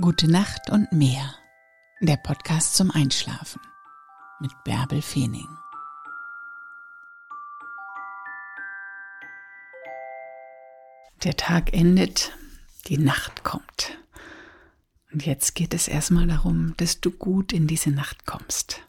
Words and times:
Gute 0.00 0.28
Nacht 0.28 0.70
und 0.70 0.90
mehr. 0.90 1.36
Der 2.00 2.16
Podcast 2.16 2.74
zum 2.74 2.90
Einschlafen 2.90 3.60
mit 4.40 4.50
Bärbel 4.64 5.00
Feening. 5.00 5.46
Der 11.22 11.36
Tag 11.36 11.72
endet, 11.72 12.32
die 12.88 12.98
Nacht 12.98 13.44
kommt. 13.44 13.96
Und 15.12 15.24
jetzt 15.24 15.54
geht 15.54 15.72
es 15.72 15.86
erstmal 15.86 16.26
darum, 16.26 16.74
dass 16.78 17.00
du 17.00 17.12
gut 17.12 17.52
in 17.52 17.68
diese 17.68 17.90
Nacht 17.90 18.26
kommst. 18.26 18.82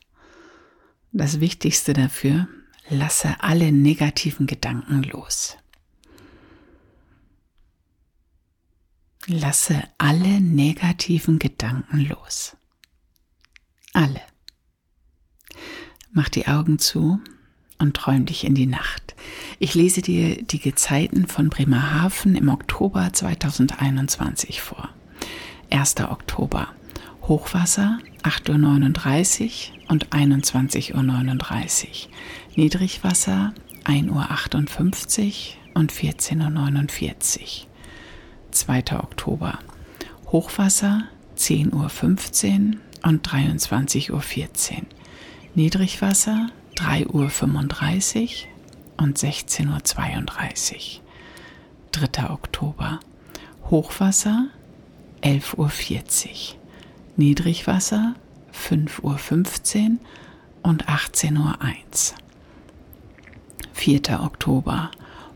Das 1.12 1.40
Wichtigste 1.40 1.94
dafür, 1.94 2.48
lasse 2.90 3.36
alle 3.42 3.72
negativen 3.72 4.48
Gedanken 4.48 5.04
los. 5.04 5.56
Lasse 9.28 9.82
alle 9.98 10.40
negativen 10.40 11.40
Gedanken 11.40 12.06
los. 12.06 12.56
Alle. 13.92 14.22
Mach 16.12 16.30
die 16.30 16.48
Augen 16.48 16.78
zu 16.78 17.20
und 17.80 17.98
träum 17.98 18.28
dich 18.28 18.44
in 18.44 18.54
die 18.54 18.68
Nacht. 18.68 19.16
Ich 19.58 19.74
lese 19.74 20.04
dir 20.04 20.44
die 20.44 20.60
Gezeiten 20.60 21.28
von 21.28 21.50
Bremerhaven 21.50 22.36
im 22.36 22.50
Oktober 22.50 23.12
2021 23.12 24.62
vor. 24.62 24.90
1. 25.72 26.02
Oktober. 26.02 26.68
Hochwasser 27.24 27.98
8.39 28.22 29.72
Uhr 29.72 29.92
und 29.92 30.10
21.39 30.10 30.94
Uhr. 30.94 32.12
Niedrigwasser 32.56 33.56
1.58 33.86 34.08
Uhr 34.08 35.34
und 35.74 35.92
14.49 35.92 37.42
Uhr. 37.42 37.75
2. 38.56 38.84
Oktober. 38.98 39.60
Hochwasser 40.32 41.04
10.15 41.38 41.74
Uhr 41.74 42.80
und 43.04 43.28
23.14 43.28 44.12
Uhr. 44.12 44.82
Niedrigwasser 45.56 46.48
3.35 46.78 48.24
Uhr 48.24 49.04
und 49.04 49.18
16.32 49.18 51.00
Uhr. 51.00 51.02
3. 51.92 52.30
Oktober. 52.30 53.00
Hochwasser 53.70 54.48
11.40 55.22 55.56
Uhr. 55.58 56.60
Niedrigwasser 57.18 58.16
5.15 58.54 59.02
Uhr 59.04 59.98
und 60.64 60.88
18.01 60.88 61.38
Uhr. 61.38 62.18
4. 63.74 64.22
Oktober. 64.24 64.92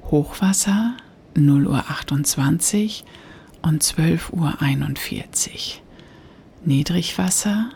Hochwasser 0.10 0.96
0.28 1.40 3.04
Uhr 3.04 3.70
und 3.70 3.84
12.41 3.84 4.30
Uhr. 4.32 5.82
Niedrigwasser 6.66 7.70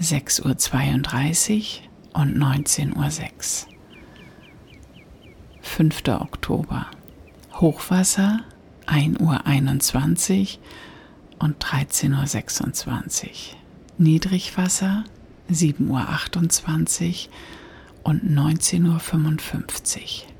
6.32 0.00 1.80
Uhr 2.14 2.20
und 2.20 2.36
19.06 2.36 3.66
Uhr. 3.66 3.72
5. 5.60 6.02
Oktober. 6.08 6.86
Hochwasser 7.54 8.40
1.21 8.86 10.58
Uhr 10.58 10.62
und 11.38 11.64
13.26 11.64 13.26
Uhr. 13.26 13.32
Niedrigwasser 13.98 15.04
7.28 15.50 17.28
Uhr 17.28 17.32
und 18.04 18.24
19.55 18.24 18.84
Uhr. 18.84 20.31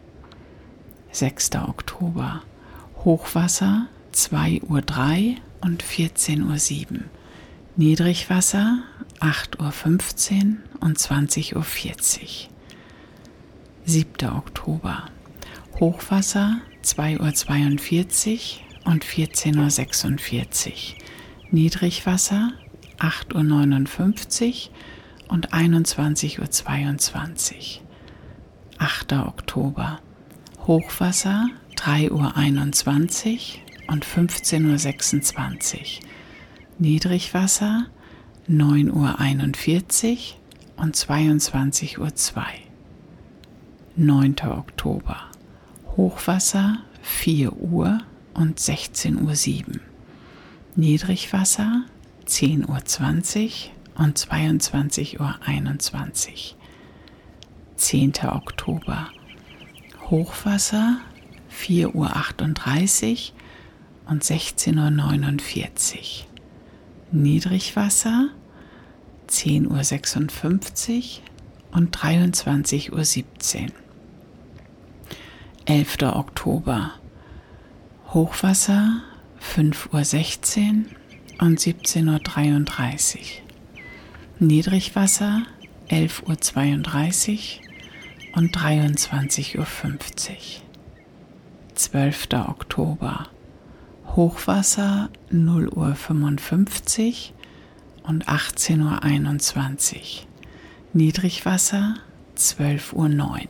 6. 1.12 1.50
Oktober. 1.56 2.42
Hochwasser 3.05 3.86
2.03 4.14 4.62
Uhr 4.62 5.36
und 5.60 5.84
14.07 5.84 6.92
Uhr. 6.92 7.00
Niedrigwasser 7.77 8.78
8.15 9.20 10.42
Uhr 10.42 10.56
und 10.80 10.98
20.40 10.98 11.55
Uhr. 11.55 11.64
7. 13.84 14.28
Oktober. 14.30 15.05
Hochwasser 15.78 16.61
2.42 16.83 18.56
Uhr 18.86 18.92
und 18.92 19.05
14.46 19.05 20.68
Uhr. 20.68 20.74
Niedrigwasser 21.51 22.52
8.59 22.98 24.68
Uhr 24.68 24.72
und 25.28 25.52
21.22 25.52 26.39
Uhr. 26.39 27.83
8. 28.78 29.12
Oktober. 29.12 30.01
Hochwasser 30.67 31.48
3.21 31.77 32.12
Uhr 32.12 33.92
und 33.92 34.06
15.26 34.06 35.74
Uhr. 35.74 36.08
Niedrigwasser 36.78 37.86
9.41 38.48 40.12
Uhr 40.77 40.83
und 40.84 40.96
22.02 40.96 41.98
Uhr. 41.98 42.45
9. 43.96 44.36
Oktober. 44.51 45.17
Hochwasser 45.96 46.78
4 47.02 47.52
Uhr 47.55 47.98
und 48.34 48.61
16.07 48.61 49.67
Uhr. 49.67 49.80
Niedrigwasser 50.77 51.86
10.20 52.27 52.67
Uhr 52.68 54.05
und 54.05 54.17
22.21 54.17 55.18
Uhr. 55.18 56.58
10. 57.74 58.12
Oktober. 58.28 59.08
Hochwasser 60.12 61.00
4.38 61.50 61.95
Uhr 61.95 62.11
und 64.11 64.23
16.49 64.23 64.74
Uhr. 64.74 66.27
Niedrigwasser 67.12 68.28
10.56 69.30 70.98
Uhr 70.98 71.78
und 71.78 71.96
23.17 71.96 72.92
Uhr. 72.92 73.68
11. 75.64 76.02
Oktober. 76.02 76.90
Hochwasser 78.08 79.01
5.16 79.40 80.68
Uhr 80.68 81.46
und 81.46 81.58
17.33 81.58 83.17
Uhr. 83.17 83.22
Niedrigwasser 84.40 85.45
11.32 85.89 87.61
Uhr 87.61 87.71
und 88.35 88.57
23.50 88.57 89.59
Uhr. 89.59 89.67
12. 91.75 92.29
Oktober. 92.48 93.29
Hochwasser 94.15 95.11
0 95.31 95.69
Uhr 95.69 95.95
55 95.95 97.35
und 98.03 98.29
18.21 98.29 99.95
Uhr. 99.95 100.01
Niedrigwasser 100.93 101.95
12 102.35 102.93
Uhr 102.93 103.09
9. 103.09 103.48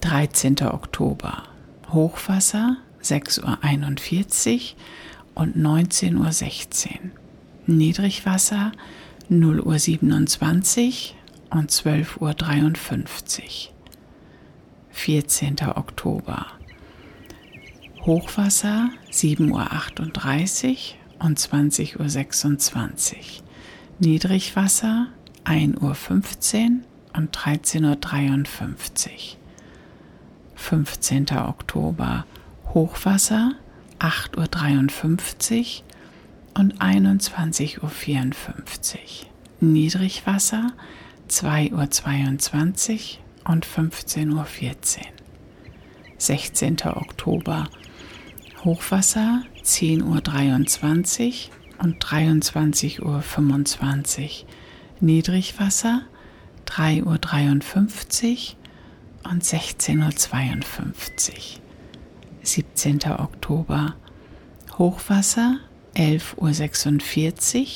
13. 0.00 0.56
Oktober. 0.62 1.42
Hochwasser 1.92 2.76
6 3.00 3.40
Uhr 3.40 3.58
41 3.62 4.76
und 5.34 5.56
19.16 5.56 6.86
Uhr. 6.86 6.98
Niedrigwasser 7.66 8.72
0 9.28 9.60
Uhr 9.60 9.78
27 9.78 11.14
und 11.50 11.70
12.53 11.70 13.42
Uhr. 13.42 13.74
14. 14.90 15.56
Oktober. 15.74 16.46
Hochwasser 18.02 18.90
7.38 19.10 20.94
Uhr 21.18 21.26
und 21.26 21.38
20.26 21.38 23.14
Uhr. 23.14 23.22
Niedrigwasser 23.98 25.08
1.15 25.44 25.80
Uhr 25.80 25.92
und 27.16 27.36
13.53 27.36 29.08
Uhr. 29.08 29.36
15. 30.54 31.26
Oktober. 31.36 32.26
Hochwasser 32.72 33.54
8.53 33.98 35.80
Uhr 35.80 35.84
und 36.58 36.80
21.54 36.80 37.82
Uhr. 37.82 37.90
Niedrigwasser 39.60 40.72
2.22 41.30 43.18
Uhr 43.44 43.52
und 43.52 43.66
15.14 43.66 44.34
Uhr. 44.34 44.46
16. 46.18 46.76
Oktober. 46.86 47.68
Hochwasser 48.64 49.42
10.23 49.62 51.48
Uhr 51.48 51.84
und 51.84 52.04
23.25 52.04 53.02
Uhr. 53.02 53.22
Niedrigwasser 55.00 56.02
3.53 56.66 57.04
Uhr 57.04 57.12
und 59.30 59.44
16.52 59.44 61.30
Uhr. 61.30 61.36
17. 62.42 63.00
Oktober. 63.18 63.94
Hochwasser 64.78 65.58
11.46 65.94 67.60
Uhr. 67.60 67.66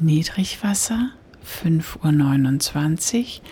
Niedrigwasser 0.00 1.10
5.29 1.44 3.18
Uhr 3.18 3.42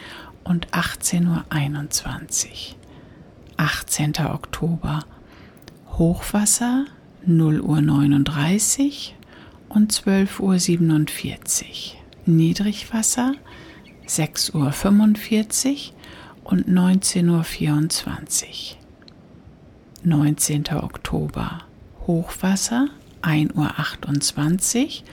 und 0.45 0.69
18.21 0.69 2.47
Uhr. 2.47 2.77
18. 3.57 4.15
Oktober. 4.27 5.05
Hochwasser 5.93 6.87
0 7.27 7.61
Uhr 7.61 7.81
39 7.81 9.17
und 9.69 9.93
12.47 9.93 11.63
Uhr. 11.63 11.99
Niedrigwasser 12.27 13.35
6.45 14.07 14.55
Uhr 14.55 15.95
und 16.45 16.69
19.24 16.69 18.45
Uhr. 18.47 18.79
19. 20.05 20.65
Oktober 20.75 21.59
Hochwasser 22.07 22.89
1.28 23.23 24.85
Uhr 24.85 25.07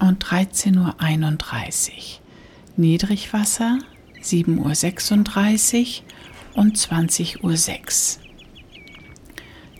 und 0.00 0.24
13.31 0.24 0.78
Uhr. 0.78 2.02
Niedrigwasser 2.76 3.78
7.36 4.22 6.02
Uhr 6.54 6.62
und 6.62 6.76
20.06 6.76 7.42
Uhr. 7.42 8.22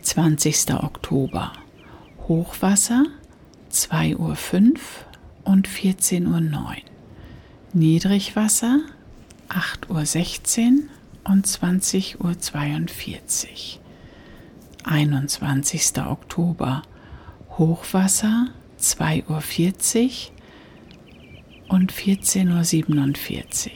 20. 0.03 0.75
Oktober 0.75 1.53
Hochwasser 2.29 3.05
2.05 3.73 4.17
Uhr 4.19 4.35
und 5.45 5.69
14.09 5.69 6.55
Uhr. 6.55 6.77
Niedrigwasser 7.73 8.81
8.16 9.49 10.61
Uhr 10.61 10.89
und 11.25 11.47
20.42 11.47 12.19
Uhr. 12.19 12.33
21. 14.85 15.99
Oktober 16.07 16.83
Hochwasser 17.59 18.49
2.40 18.95 20.05
Uhr 20.05 20.11
und 21.75 21.93
14.47 21.93 23.69
Uhr. 23.69 23.75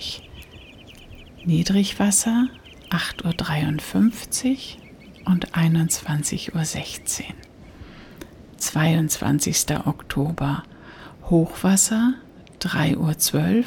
Niedrigwasser 1.45 2.49
8.53 2.91 4.77
Uhr 5.27 5.33
und 5.33 5.53
21.16 5.53 7.21
Uhr. 7.21 7.27
22. 8.57 9.87
Oktober 9.87 10.63
Hochwasser 11.25 12.15
3.12 12.61 13.59
Uhr 13.59 13.65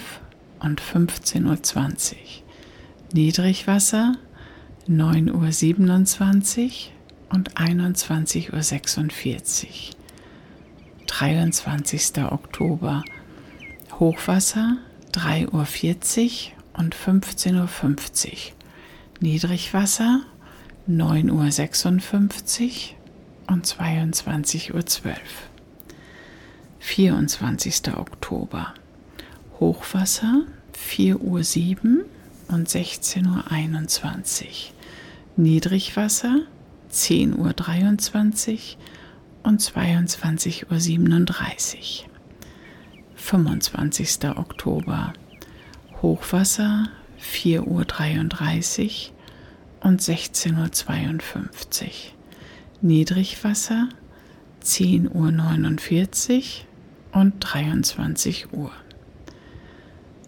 und 0.60 0.81
15.20 0.81 2.13
Uhr. 2.13 2.18
Niedrigwasser 3.13 4.16
9.27 4.88 6.63
Uhr 6.63 6.72
und 7.34 7.56
21.46 7.56 9.66
Uhr. 9.66 10.03
23. 11.24 12.18
Oktober 12.30 13.02
Hochwasser 13.98 14.75
3.40 15.14 15.54
Uhr 15.54 15.66
und 16.80 16.98
15.50 16.98 17.54
Uhr. 17.54 17.68
Niedrigwasser 19.22 20.20
9.56 20.90 22.60
Uhr 22.60 23.54
und 23.54 23.66
22.12 23.66 24.74
Uhr. 24.74 24.81
24. 26.80 27.96
Oktober 27.96 28.74
Hochwasser 29.62 30.42
4.07 30.76 32.00
Uhr 32.00 32.06
und 32.50 32.68
16.21 32.68 34.44
Uhr. 34.44 34.50
Niedrigwasser 35.38 36.42
10.23 36.92 38.52
Uhr 38.52 38.58
und 39.44 39.62
22.37 39.62 42.04
Uhr. 42.04 42.10
25. 43.16 44.30
Oktober 44.36 45.13
Hochwasser 46.01 46.90
4.33 47.22 49.10
Uhr 49.10 49.13
und 49.81 50.01
16.52 50.01 51.34
Uhr. 51.34 51.50
Niedrigwasser 52.81 53.90
10.49 54.63 56.62
Uhr 57.13 57.22
und 57.22 57.36
23 57.40 58.54
Uhr. 58.54 58.72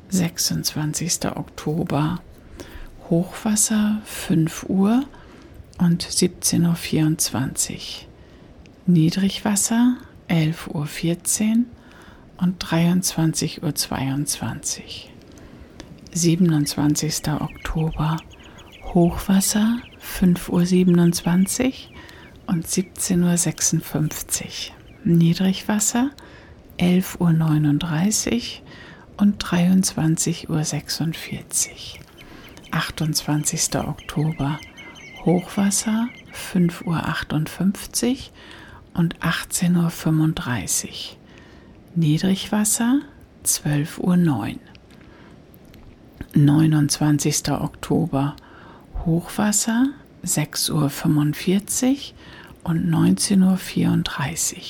26. 0.09 1.25
Oktober 1.35 2.21
Hochwasser 3.09 4.01
5 4.05 4.69
Uhr 4.69 5.05
und 5.79 6.03
17.24 6.03 7.73
Uhr. 7.73 7.79
Niedrigwasser 8.87 9.97
11.14 10.29 11.57
Uhr 11.57 11.65
und 12.37 12.63
23.22 12.63 13.63
Uhr. 13.63 13.71
27. 16.13 17.27
Oktober 17.41 18.17
Hochwasser 18.93 19.79
5.27 19.99 21.65
Uhr 21.65 21.73
und 22.45 22.67
17.56 22.67 24.43
Uhr. 24.69 24.75
Niedrigwasser 25.03 26.11
11.39 26.77 28.35
Uhr 28.37 28.43
und 29.17 29.43
23.46 29.43 30.47
Uhr. 30.47 30.61
28. 32.69 33.75
Oktober 33.77 34.59
Hochwasser 35.25 36.07
5.58 36.31 36.85
Uhr 36.85 38.17
und 38.95 39.19
18.35 39.19 40.85
Uhr. 40.85 40.91
Niedrigwasser 41.95 43.01
12.09 43.43 43.99
Uhr. 43.99 44.59
29. 46.33 47.51
Oktober 47.51 48.35
Hochwasser 49.05 49.87
6.45 50.25 50.71
Uhr 50.73 51.97
und 52.63 52.89
19.34 52.89 54.55
Uhr. 54.55 54.61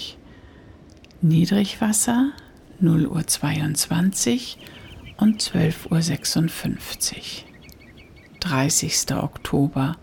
Niedrigwasser 1.21 2.31
0.22 2.81 4.57
Uhr 4.57 5.21
und 5.23 5.41
12.56 5.41 7.13
Uhr. 7.13 7.55
30. 8.41 9.15
Oktober 9.15 9.95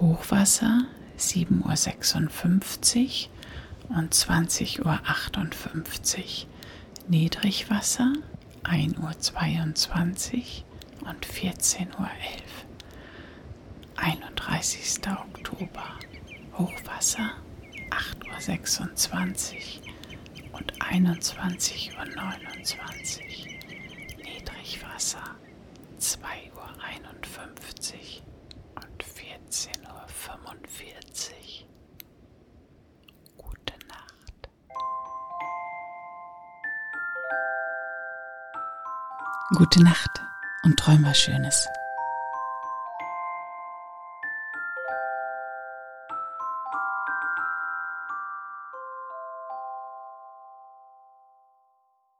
Hochwasser 0.00 0.86
7.56 1.18 3.28
Uhr 3.88 3.96
und 3.96 4.14
20.58 4.14 4.84
Uhr. 4.84 5.00
Niedrigwasser 7.08 8.12
1.22 8.64 10.62
Uhr 11.02 11.08
und 11.08 11.26
14.11 11.26 11.98
Uhr. 11.98 12.08
31. 13.96 15.00
Oktober 15.08 15.84
Hochwasser 16.58 17.30
8.26 17.90 19.80
Uhr 20.52 20.58
und 20.58 20.72
21.29 20.80 21.96
Uhr. 21.96 22.04
Niedrigwasser 24.24 25.22
2.51 26.00 26.52
Uhr 26.54 26.66
und 29.46 29.54
14.45 29.54 29.76
Uhr. 31.62 31.68
Gute 33.36 33.74
Nacht. 33.86 34.48
Gute 39.56 39.82
Nacht 39.84 40.10
und 40.64 40.76
träum 40.78 41.04
was 41.04 41.18
Schönes. 41.18 41.68